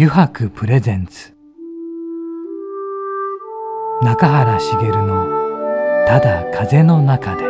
[0.00, 1.34] 油白プレゼンツ。
[4.00, 5.26] 中原茂の
[6.06, 7.42] 「ただ風の中で」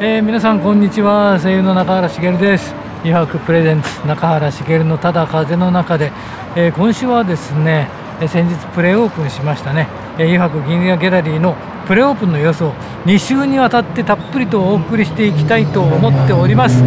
[0.00, 1.40] えー、皆さんこんにちは。
[1.42, 2.72] 声優の中原茂です。
[3.02, 4.06] 油白プレゼンツ。
[4.06, 6.12] 中原茂のただ風の中で、
[6.54, 7.88] えー、今週はですね
[8.28, 9.88] 先日プレーオープンしましたね。
[10.18, 12.72] 油白銀河ギャラリーのプレーオープンの様子を
[13.06, 16.82] 2週にわたってたっぷりとお送りしていきたいと思っております、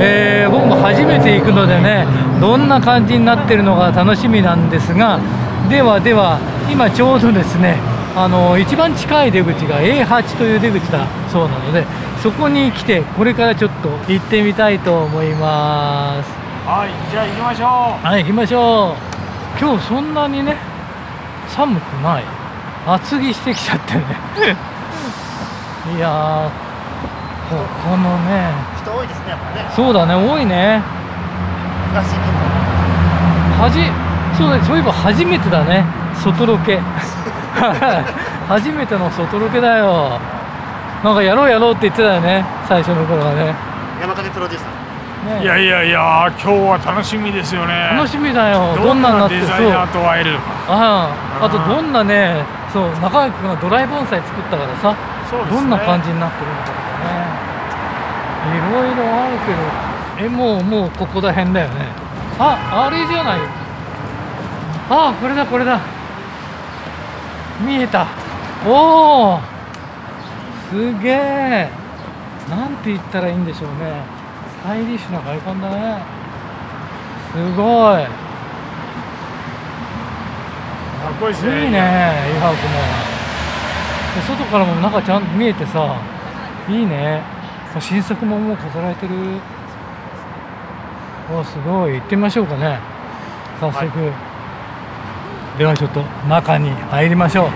[0.00, 2.06] えー、僕も初めて行くのでね
[2.40, 5.20] どんな感じになってるのか楽しみなんですが
[5.68, 6.40] ではでは
[6.70, 7.76] 今ちょうどですね
[8.16, 11.84] あの一番近い出口が A8 という出口だそうなので
[12.22, 16.30] そこに来てこれからちょっと行ってみたいと思います。
[16.66, 18.06] はいじゃあ行きましょう。
[18.06, 19.58] はい行きましょう。
[19.58, 20.56] 今日そんなにね
[21.48, 22.39] 寒くない
[22.86, 24.04] 厚着してきちゃってね。
[25.96, 26.50] いや
[27.48, 28.52] ここのね。
[28.80, 29.70] 人多いですねやっぱね。
[29.74, 30.82] そうだね多いね。
[33.58, 33.80] はじ
[34.38, 36.80] そうだそういえば初めてだね外ロケ。
[38.48, 40.18] 初めての外ロケだよ。
[41.02, 43.54] なんかやろうやろうって言ってたよね最初の頃はね。
[44.00, 47.90] 山影プロデューサー、ね、いやいやいや今日は楽しみですよね。
[47.96, 48.74] 楽しみだよ。
[48.76, 50.44] どんななデザイナーと会えるのか。
[50.68, 51.08] あ
[51.42, 54.96] あとどんなねそう中垣君がドライ盆栽作ったからさ、ね、
[55.50, 57.50] どんな感じになってるのかとかね。
[58.40, 61.86] いろいろあるけどえもうもうここら辺だよね。
[62.38, 63.40] ああれじゃない
[64.88, 65.80] あこれだこれだ。
[67.60, 68.06] 見えた。
[68.66, 69.40] おお
[70.70, 71.70] すげえ
[72.48, 74.02] なんて言ったらいいんでしょうね。
[74.60, 76.02] スタイリッシュな外観だね。
[77.32, 78.29] すごい
[81.20, 81.64] こいいですね。
[81.66, 81.78] いいね。
[81.78, 81.80] イ
[82.40, 84.36] ハークも。
[84.38, 86.00] 外からも中ちゃんと見えてさ。
[86.68, 87.22] いいね。
[87.78, 89.14] 新作ももう飾られてる。
[91.32, 91.94] おすごい。
[91.94, 92.78] 行ってみましょうかね。
[93.60, 93.84] 早速、は
[95.56, 97.48] い、ではちょっと中に入りましょう。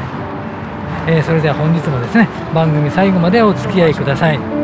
[1.06, 4.63] えー、それでは本日もですね番組最後までお付き合いください。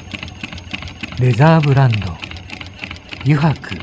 [1.21, 1.97] レザーブランド。
[3.23, 3.75] 油白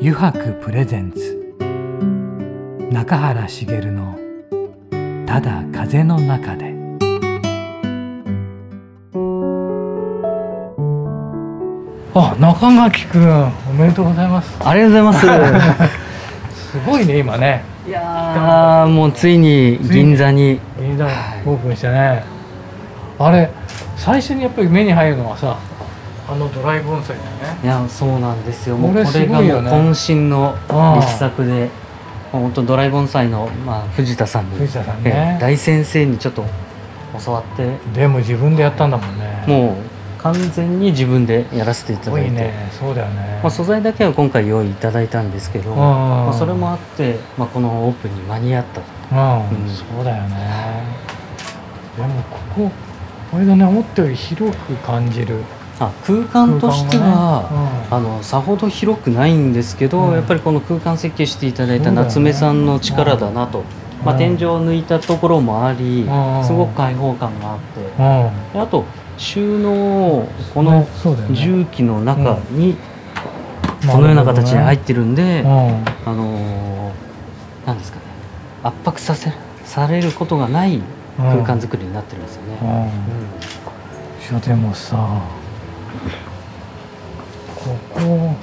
[0.00, 1.54] 油白プレゼンツ。
[2.90, 4.18] 中原茂の
[5.24, 6.74] 「ただ風の中で」
[12.12, 14.58] あ中垣君おめでとうございます。
[14.58, 16.00] ありがとうございます。
[16.72, 17.62] すごいね今ね。
[17.86, 20.58] いやもうついに銀座に
[20.90, 22.24] 銀座オープンしてね、
[23.18, 23.48] あれ
[23.96, 25.56] 最初にやっぱり目に入るのはさ
[26.28, 27.60] あのドライ盆栽だよね。
[27.62, 28.76] いやそうなんですよ。
[28.76, 31.70] もうこれがもう渾身の力作で
[32.32, 36.44] 本当ドライボンサイの、まあ、藤田さんに藤田さん、ね、大先生にちょっと
[37.24, 37.76] 教わって。
[37.94, 39.44] でも自分でやったんだもんね。
[39.46, 39.76] もう
[40.22, 50.84] 完全に自分でやらせていただいて、ね、そうだよね、まあ、素材だけは今回用意いただいたんですけど、まあ、それもあって、まあ、このオープンに間に合ったうん、うん、そうだよね。
[51.96, 52.70] でもここ
[53.30, 55.36] これだね思ったより広く感じる。
[55.80, 57.48] あ空間としては、
[57.90, 57.90] ね。
[57.90, 63.64] うん、あのさほど広くないんですけど、うん、やっぱりこの空間設計していただいた夏目さんの力だなと、ね、
[64.04, 66.06] まあ、天井を抜いたところもあり、
[66.44, 67.58] すごく開放感があっ
[68.52, 68.84] て、あと
[69.16, 70.86] 収納この
[71.30, 72.76] 重機の中に
[73.90, 76.92] このような形に入ってるんで、あの
[77.64, 77.99] なんですかね
[78.62, 79.32] 圧迫させ
[79.64, 80.82] されることがない
[81.16, 82.92] 空間作りになってるんですよね。
[84.32, 84.96] うん、でもさ
[87.56, 88.36] ここ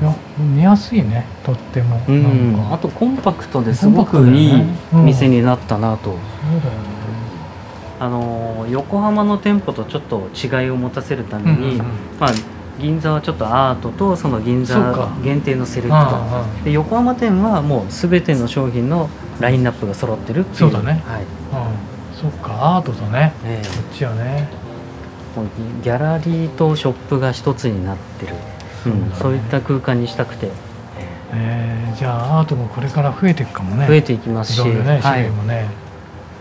[0.00, 4.62] いや見やすいねとっても、うん、あとコンパクトですごくいい
[4.92, 6.20] 店になったなと、そう
[6.60, 6.94] だよね。
[8.00, 11.78] あの横浜の店舗とちょっと違いを持たせるために、うんうんうん、
[12.18, 12.30] まあ、
[12.78, 19.08] 銀座はちょっとアートとその銀座限定のセレクトあで横浜店はもう全ての商品の
[19.40, 20.56] ラインナップが揃ってるっていう。
[20.56, 21.02] そうだね。
[21.06, 21.24] はい。
[21.52, 22.16] あうん。
[22.16, 23.32] そっかアートとね。
[23.44, 24.48] えこっちはね。
[25.82, 28.34] ギャラリーとショップが一つになってる。
[28.86, 29.14] うんそうだね。
[29.20, 30.50] そういった空間にしたくて。
[31.32, 33.86] えーじゃあアートもこれから増えていくかもね。
[33.86, 35.22] 増えていきますし、いろいろね種はい。
[35.22, 35.68] 類もね、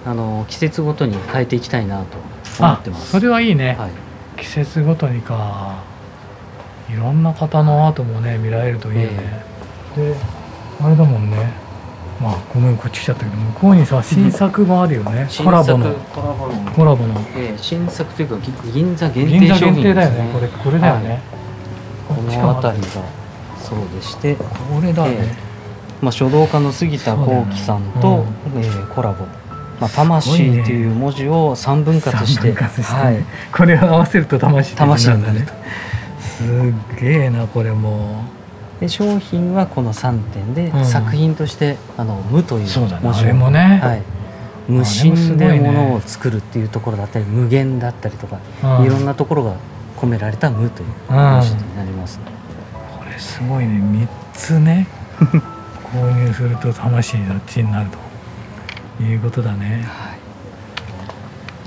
[0.03, 2.17] あの季節ごとに変えていきたいなと
[2.59, 3.11] 思あってます。
[3.11, 3.91] それはいいね、はい。
[4.39, 5.83] 季節ごとにか
[6.89, 9.43] いろんな方のアートもね見られるといいよね、
[9.95, 10.15] で
[10.81, 11.63] あれだもんね。
[12.21, 15.25] まあごめんこっち来ちゃったけど向こうにさ新作もあるよね。
[15.29, 15.85] 新コラボの。
[15.85, 16.71] 作コラボの。
[16.71, 17.19] コラボの。
[17.35, 21.19] ええ新作というかぎ銀座限銀座定商品限定だよねこれこれだよね、はい。
[22.07, 22.89] この辺りが
[23.61, 24.45] そうでして、こ
[24.81, 25.35] れだね、え
[26.01, 28.25] まあ、書道家の杉田幸喜さんと、
[28.55, 29.25] えーコラボ
[29.81, 32.51] 「まあ、魂」っていう文字を三分割して。
[32.51, 32.55] ね。
[32.55, 35.47] はい、これを合わせると魂魂になるね
[36.37, 38.23] すっげえなこれも。
[38.79, 40.85] で商品はこの3点で、うん。
[40.85, 43.79] 作品として「あの無」というそうだね文字もね。
[43.81, 44.01] はい、
[44.67, 48.39] 無心で物を作るっていうところだったり無限だったりとか、
[48.79, 48.85] うん。
[48.85, 49.53] いろんなところが
[49.97, 53.79] 込められた「無」という文字になります、これすごいね。
[53.79, 54.87] 3つね。
[55.93, 57.87] 購入すると魂どっちになる
[58.97, 59.85] ということだね。
[59.87, 60.02] はい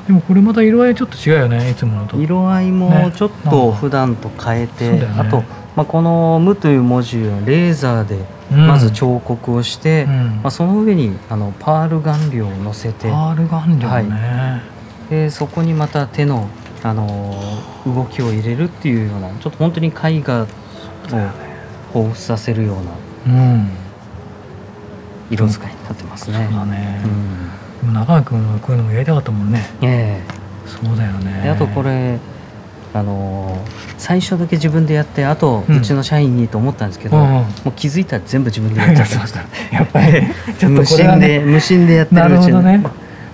[0.07, 2.17] でもこれまた色合いちょっと違うよねいつものと。
[2.17, 5.21] 色合いもちょっと普段と変えて、そうだよね。
[5.21, 5.43] あと、
[5.75, 8.67] まあ、この「無」という文字をレーザーでうん。
[8.69, 10.13] まず彫刻をして、うん。
[10.43, 13.11] まあ、その上にあのパール顔料を乗せて。
[13.11, 14.63] パール顔料ね、
[15.11, 16.47] でそこにまた手の、
[16.83, 20.47] あのー動きを入れるっていうようなちょっと本当に絵画を
[21.95, 22.75] 彷彿させるよ
[23.27, 23.71] うなうん。
[25.31, 26.49] 色使いになってますね。
[26.51, 27.01] そうだね。
[27.05, 27.11] う、ん
[27.81, 29.63] でも中川君はこういうのもやりたかったもんね。
[29.83, 30.21] え
[30.67, 31.43] そうだよえね。
[31.45, 32.19] であとこれ
[32.95, 35.79] あのー最初だけ自分でやってあとうん。
[35.79, 37.31] うちの社員にと思ったんですけど、うんうん。
[37.33, 39.41] もう気づいたら全部自分でやっちゃってました
[39.73, 40.23] やっぱり
[40.59, 42.83] ちょっと無心でね無心でやってなるうちに、ね。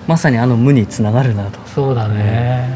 [0.06, 1.58] まさにあの無につながるなと。
[1.66, 2.68] そうだね、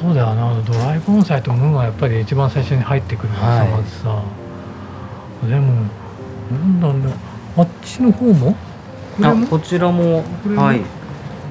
[0.00, 0.54] そうだよな。
[0.64, 3.68] ドライ盆栽とムーンはやっぱり一番最初に入ってくるはい。
[3.68, 4.22] まずさ。
[5.48, 5.72] でも
[6.50, 7.12] なんだろうね。
[7.56, 8.54] あっちの方も
[9.22, 10.24] あこちらも
[10.56, 10.80] はい。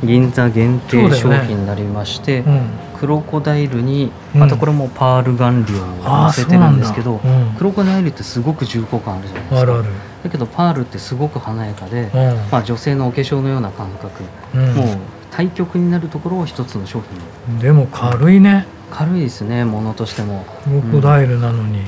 [0.06, 2.62] 銀座限定商品になりまして、うん。
[3.00, 4.42] クロコダイルにうん。
[4.42, 7.58] またこれもパール顔料をああ乗せてるんですけど、そうなんだ。
[7.58, 9.84] クロコダイルってすごく重厚感あるじゃないですか。
[10.24, 14.24] だけどパールってすごく華やかで、うん、まあ、女性のお化粧のような感覚、
[14.54, 14.76] うん。
[14.76, 14.98] もう
[15.32, 17.02] 対極になるところを一つの商
[17.48, 17.60] 品。
[17.60, 18.66] でも軽いね。
[18.92, 20.46] 軽いですねものとしても。
[20.64, 21.82] クロコダイルなのに、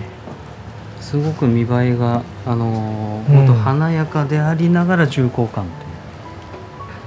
[1.11, 3.45] すごく見栄えがあのーうん。
[3.45, 5.65] 本当華やかでありながら重厚感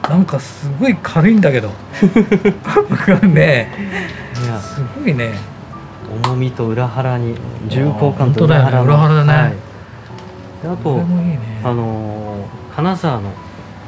[0.02, 0.10] という。
[0.10, 1.70] なんかすごい軽いんだけど。
[3.26, 3.70] ね
[4.44, 4.60] いや。
[4.60, 5.32] すごいね。
[6.26, 7.34] 重みと裏腹に
[7.68, 8.84] 重厚感と裏腹の。
[8.84, 9.32] 裏腹だね。
[9.32, 9.50] はい。
[10.62, 11.38] であことね。
[11.64, 13.30] あのー金沢の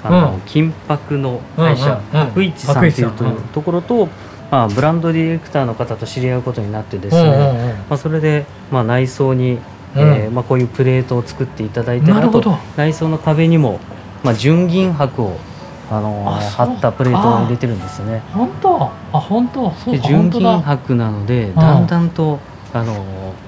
[0.02, 0.40] あの、うん。
[0.46, 2.52] 金箔の会社、うんうん。
[2.52, 3.12] さんっていう
[3.52, 4.08] ところと、
[4.50, 9.58] まあ、ブランドディレクターの方と知り合うことになってですね、まあ、それで、まあ、内装に、
[9.94, 10.02] うん。
[10.02, 12.52] えーまあ、こういうプレートを作っていただいてなるほど。
[12.52, 13.78] あと内装の壁にも、
[14.22, 15.36] まあ、純銀箔を、
[15.88, 18.20] あの貼ったプレートを入れてるんですよね。
[18.32, 18.82] 本当。
[18.82, 19.70] あ本当。
[19.72, 21.78] そう純銀箔なのでだ。
[21.78, 22.40] んだんと、
[22.72, 22.96] あのー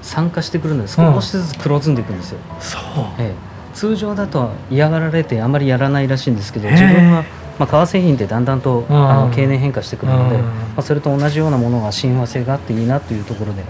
[0.01, 2.39] 酸化してくるので少しずつ黒ずんでいくんですよ。
[2.59, 2.81] そう。
[3.17, 3.49] ええ。
[3.73, 7.23] 通常だと嫌がられてあまりやらないらしいんですけど自分は、
[7.59, 9.09] まあ、革製品ってだんだんと、うん。
[9.09, 10.41] あの経年変化してくるので、うん。
[10.43, 13.63] まあ、それと同じようなものが親和性があっていいなというところで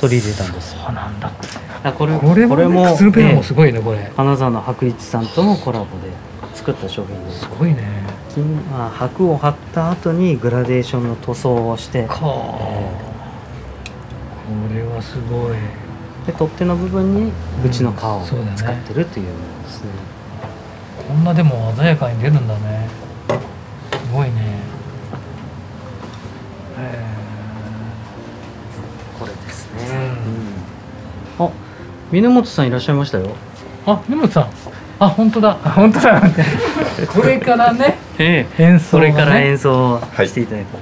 [0.00, 0.72] 取り入れたんです。
[0.72, 1.30] そうなんだ
[1.82, 3.98] あこれこれもねクスルペラもすごいねこれ。
[3.98, 4.12] ええ。
[4.16, 6.10] 金沢の白一さんとのコラボで
[6.54, 7.40] 作った商品です。
[7.40, 8.02] すごいね。
[8.34, 12.04] 金、まあ、白を貼った後にグラデーションの塗装をして。
[12.06, 12.94] かこ
[14.72, 15.56] れはすごい。
[16.26, 17.32] で取っ手の部分に
[17.64, 18.22] 縁の皮を
[18.56, 19.90] 使ってるというものですね。
[21.08, 22.88] こんなでも鮮やかに出るんだね。
[24.08, 24.32] すごいね
[26.78, 27.04] へ
[29.18, 29.86] これですえね、
[31.38, 31.52] うん、あ峰
[32.10, 33.30] 本さんいらっしゃいましたよ。
[33.86, 34.48] あ根本さん。
[35.00, 35.50] あ本当だ。
[35.62, 36.20] あ本当だ。
[37.14, 39.12] これからねえ演奏がね。
[39.12, 40.78] それから演奏していただいて、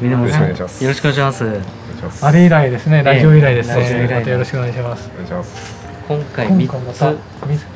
[0.00, 0.84] 峰本さんよろしくお願いします。
[0.84, 1.44] よろしくお願いします。
[1.44, 2.26] お願いします。
[2.26, 5.10] あれ以来ですねラジオ以来ですね、ラジオ以来またよろしくお願いします。
[5.12, 6.58] お願いします今回今
[6.94, 7.18] 三3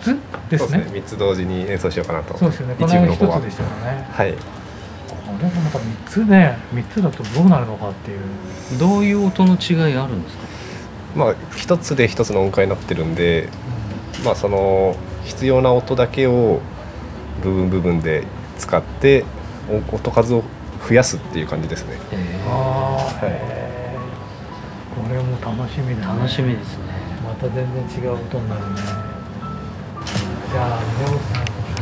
[0.00, 0.86] つ三つですね。
[0.90, 2.38] 三つ同時に演奏しようかなと。
[2.38, 2.74] そうですよね。
[2.78, 4.06] こ一の間一部の方はつでしたよね。
[4.10, 4.32] はい。
[4.32, 4.38] こ
[5.42, 6.56] れもなんか三つね。
[6.72, 8.78] 三つだとどうなるのかっていう。
[8.78, 10.44] どういう音の違いあるんですか？
[11.14, 13.48] まあ一つで一つの音階になってるんで
[14.24, 16.60] まあその必要な音だけを
[17.42, 18.24] 部分部分で
[18.58, 19.24] 使って
[19.68, 20.44] お音数を
[20.88, 21.96] 増やすっていう感じですね。
[22.48, 23.30] ああ、はい。
[23.30, 23.96] へ
[24.94, 26.20] これも楽しみだね。
[26.20, 26.84] 楽しみですね。
[27.24, 28.80] また全然違う音になるね。
[30.52, 30.80] じゃあ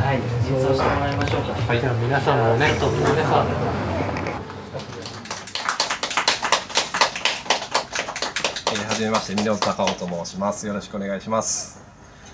[0.01, 0.15] はい。
[0.15, 0.21] 演
[0.61, 1.75] 奏してもらいましょうか。
[1.75, 2.67] じゃあ皆さんもね。
[2.79, 3.47] ちょっと皆さん
[8.71, 10.67] えー、はじめまして峰本隆夫と申します。
[10.67, 11.81] よろしくお願いします。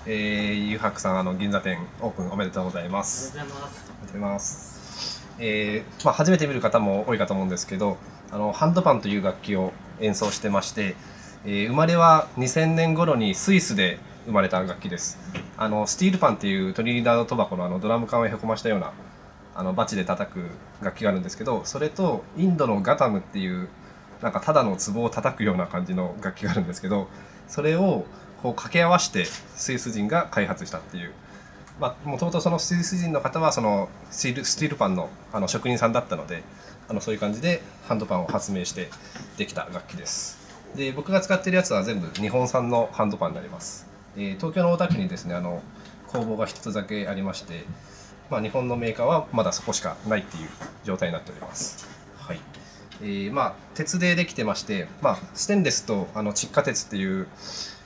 [0.05, 3.39] えー、ゆうはくさんあの銀座店オープンおめでとうございます。
[3.39, 3.79] ありがとうございます。
[3.79, 5.27] ありがとうございます。
[5.39, 7.95] えーまあ、初めて見る方も多いかと思うんですけど
[8.31, 9.71] あのハンドパンという楽器を
[10.01, 10.97] 演奏してまして、
[11.45, 15.17] えー生まれは2000年頃にスイスで生まれた楽器です。
[15.55, 18.91] あのスティールパンっていうトリニダード・トバコのあのドラム缶をへこましたような
[19.55, 20.49] あのバチで叩く
[20.81, 23.69] 楽器があるんですけどそれとインドのガタムっていう
[24.21, 27.07] なんかただの壺を叩くような感じの楽器があるんですけど
[27.47, 28.05] それを
[28.41, 31.13] こう掛け合わせてスイス人が開発したっていう。
[31.79, 36.41] まあ、もともとそのスイス人の方はそのスティールスティールパンのあの職人さんだったので
[36.89, 38.89] あのそういう感じでハンドパンを発明して
[39.37, 40.39] できた楽器です。
[40.75, 45.61] で僕が使ってるやつは全部日本産のハンドパンになります、えー東京の大田区にですねあの
[46.07, 47.65] 工房が一つだけありまして、
[48.29, 50.49] まあ、日本のメーカーはまだそこしかないっていう
[50.83, 51.87] 状態になっております。
[52.15, 52.39] はい。
[53.01, 57.27] えーまあ、鉄でできてまして、まあ、ステンレスとあの窒化鉄っていう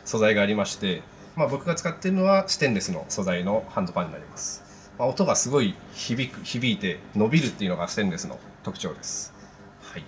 [0.06, 1.02] 素材がありまして、
[1.36, 9.34] まあ、僕が使ってるのはステンレスの素材のハンドパンになります、まあ、音がすごい響く響いて伸びるっていうのがステンレスの特徴です。
[9.82, 10.04] はい。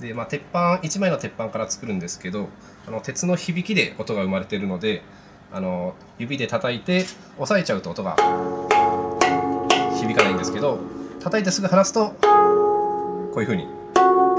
[0.00, 2.48] でまあ、鉄板1枚の鉄板から作るんですけど
[2.86, 5.02] あの鉄の響きで音が生まれてるので
[5.52, 7.04] あの指で叩いて
[7.38, 8.16] 押さえちゃうと音が
[9.94, 10.78] 響かないんですけど
[11.20, 13.75] 叩いてすぐ離すとこういうふうに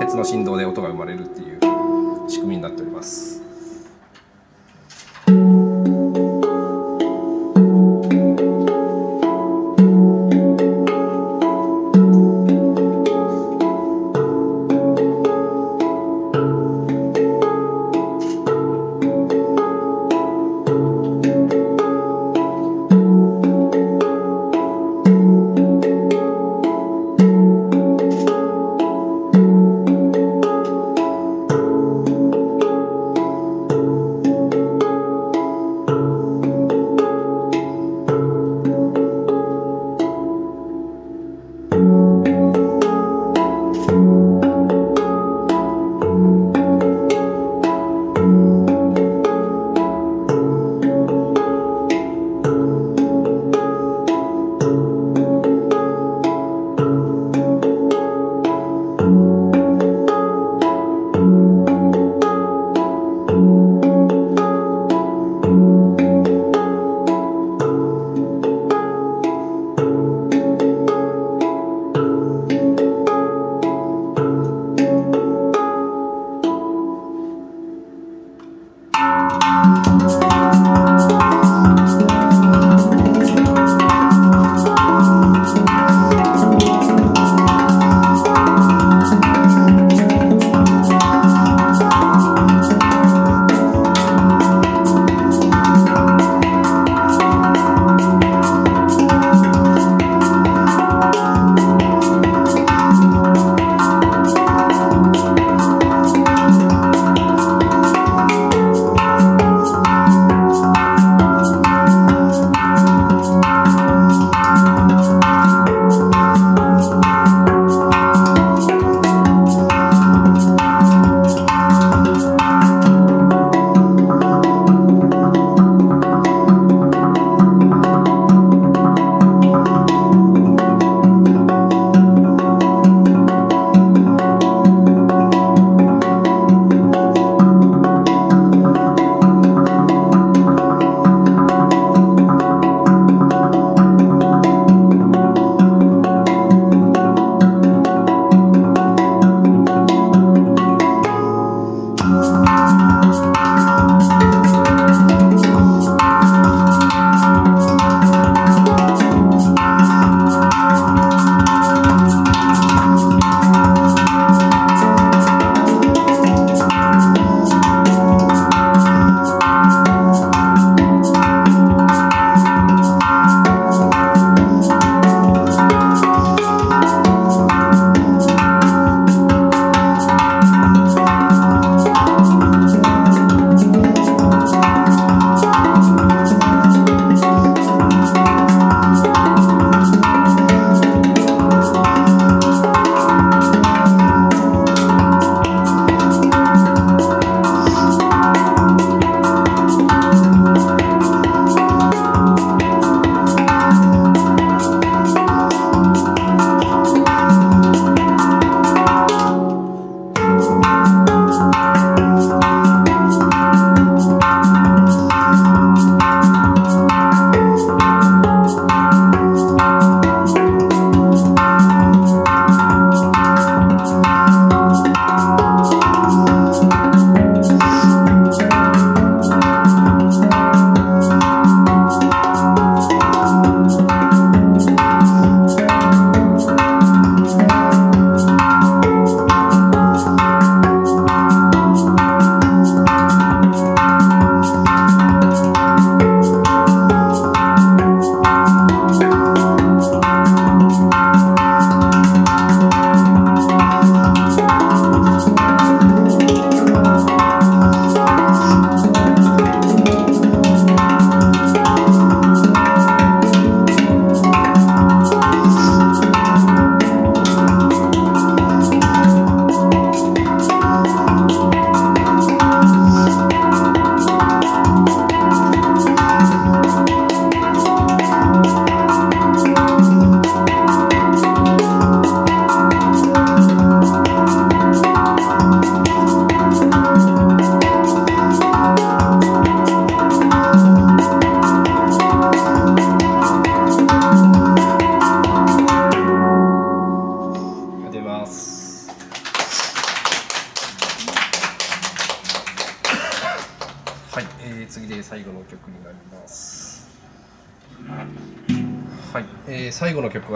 [0.08, 1.60] 別の振動で音が生まれるっていう
[2.30, 3.42] 仕組みになっております。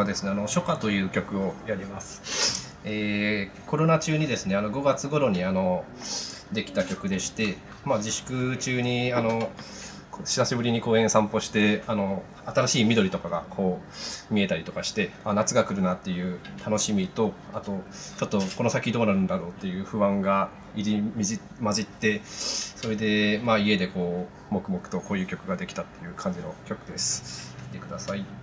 [0.01, 2.75] はですね、あの初夏という曲をやります。
[2.83, 5.85] えーコロナ中にですね、あの5月頃にあの
[6.51, 9.49] できた曲でして、まあ自粛中にあの
[10.25, 13.79] 久しぶりに公園散歩してあの新しい緑とかがこ
[14.29, 17.81] う見えたりとかしてあ夏が来るなっていう楽しみとあと
[18.19, 21.03] ちょっとこの先どうなるんだろうっていう不安が入り
[21.63, 27.55] 混じってそれでまあ家でこう黙々とこういう曲ができたっていう感じの曲です。
[27.71, 28.40] 聴いてください。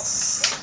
[0.00, 0.58] ます。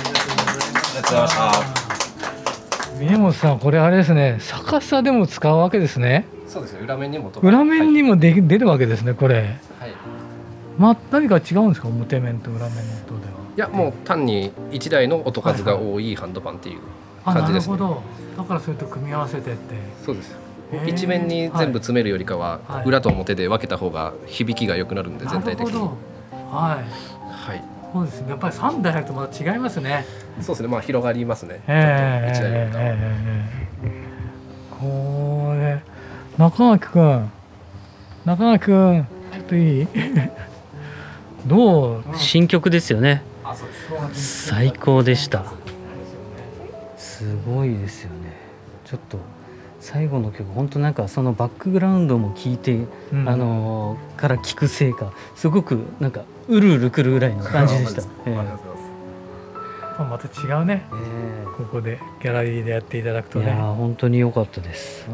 [0.00, 2.98] ありがとうございました。
[2.98, 6.80] 峰本さんこれあれですね逆さでも使うわけですねそうですね。
[6.80, 8.14] 裏面にも裏面にも。
[8.14, 9.44] もでき出るわけですねこれはい。
[9.44, 9.58] はい
[10.78, 11.88] ま何か違うんですか？
[11.88, 16.80] 表面と裏面の音ではいやもう単に一台の音数が多いハンドパンっていう
[17.24, 17.72] あ感じですね。
[17.76, 18.02] なるほ
[18.36, 20.36] どだからそれと組み合わせてってそうです。
[20.86, 22.84] 一面に全部詰めるよりかは、はい。
[22.84, 25.74] 裏と表で分けた方が響きが良くなるんで全体的に。
[25.74, 25.90] はい。
[27.30, 27.62] はい。
[27.92, 28.30] そうですね。
[28.30, 30.04] やっぱり3台あるとまた違いますね。
[30.40, 30.68] そうですね。
[30.68, 31.60] まあ広がりますね。
[31.66, 32.78] えちょっと一台よりか
[34.78, 35.82] これ
[36.36, 37.30] 中垣くん
[38.24, 39.88] 中垣くんちょっといい？
[41.48, 42.04] どう？
[42.14, 43.22] 新曲ですよね。
[43.42, 44.48] あ、そうです。
[44.48, 45.44] 最高でした。
[46.96, 48.32] すごいですよね。
[48.84, 49.18] ちょっと
[49.80, 58.78] 最後の曲本当なんかそのバックグラウンドも聞いて、うんあのーから聞くせいかすごくなんかうるうるくるぐらいの感じでした、えありがとうご
[59.98, 65.08] ざいまた違うねえここでギャラリーでやっていただくとえいやねー本当に良かったです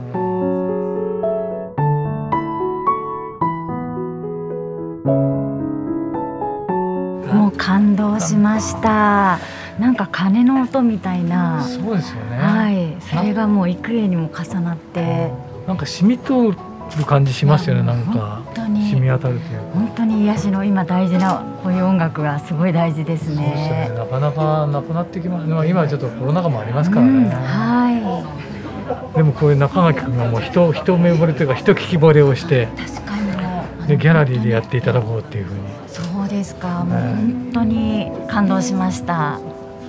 [7.35, 9.39] もう感動しました。
[9.79, 11.63] なんか鐘の音みたいな。
[11.63, 15.31] そうですよね、はい、それがもう幾重にも重なって、
[15.67, 18.43] なんか染み通る感じしますよねなんか。
[18.47, 19.65] 本当染みに当たるというか。
[19.75, 23.89] 本当に癒しの今大事なこういう音楽がすごい大事ですそうですよね。
[23.89, 23.95] ね。
[23.97, 33.89] なかなかなくなってきます、まあ、今はちょっとコロナ禍もありますからうん、ね、はでもこういう中垣君がもう人一目惚れというか一聞き惚れをしてい、確かに。
[33.89, 35.61] でギャラリーでやっていただこうっていうふうに。
[35.87, 36.85] そうですか。
[36.85, 39.39] もう本当に感動しました。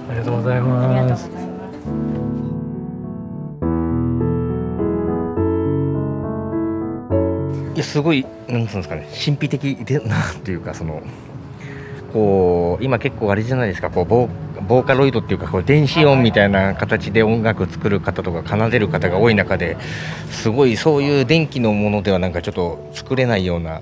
[0.08, 1.30] ありがとうございます
[7.74, 7.78] い。
[7.78, 11.02] やすごいなんつうんですかね神秘的でなっていうかその
[12.14, 19.78] こう今結構あれじゃないですかこうボーボーカロイドっていうかこう電子音みたいな形で音楽作る方とか奏でる方が多い中で
[20.32, 23.82] すごいそういう電気のものではなんかちょっと作れないような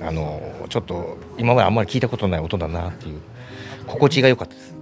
[0.00, 3.20] あのちょっと今まであんまり聞いたことない音だなっていう
[3.86, 4.81] 心地が良かったです。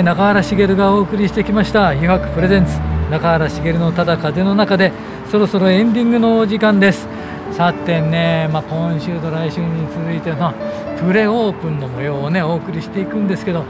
[0.00, 4.92] えー中原茂がお送りしてきました「油白プレゼンツ中原茂のただ風の中で」
[5.30, 7.06] そろそろエンディングのお時間です。
[7.52, 10.54] さてね、まあ、今週と来週に続いての
[10.98, 13.64] プレオープンの模様をねお送りしていくんですけど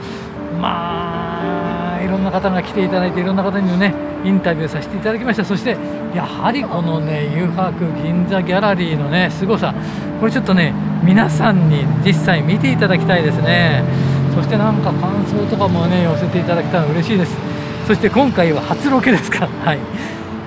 [0.60, 3.92] まあいろんな方が来ていただいていろんな方にもね
[4.24, 5.44] インタビューさせていただきました。
[5.44, 5.76] そして
[6.14, 9.74] やはりこのね油白銀座ギャラリーのね凄さ
[10.20, 13.82] これちょっとね皆さんに実際見ていただきたいですね。
[14.34, 17.36] そしてなんか感想とかもね寄せていただけたら嬉しいです。
[17.86, 19.78] そして今回は初ロケですか はい。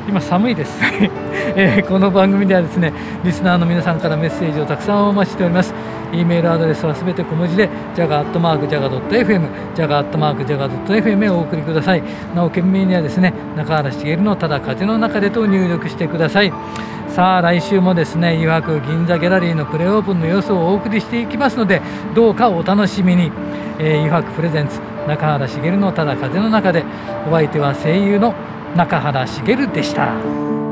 [0.08, 0.78] 今寒いです、
[1.56, 2.92] えーこの番組ではですね
[3.24, 5.74] リスナーの皆さんからメッセージをたくさんお待ちしております。
[6.12, 9.42] e メールアドレスはすべて小文字で jaga.jaga.fm
[9.76, 12.04] jaga.jaga.fm へお送りください。
[12.36, 16.52] なお件名にはですね中原茂のただ風の中でと入力してください。
[17.08, 21.80] さあ来週もですね油白銀座ギャラリーのプレオープンの様子をお送りしていきますので
[22.16, 23.32] どうかお楽しみに、
[23.80, 26.84] えー、油白プレゼンツ中原茂のただ風の中で
[27.28, 28.34] お相手は声優の
[28.76, 30.63] 中原茂でした。